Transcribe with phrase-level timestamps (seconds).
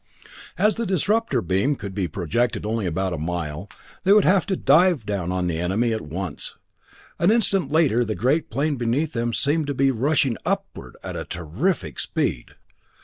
[0.57, 3.69] As the disrupter beam could be projected only about a mile,
[4.03, 6.55] they would have to dive down on the enemy at once;
[7.19, 11.23] an instant later the great plane beneath them seemed to be rushing upward at a
[11.23, 12.55] terrific speed.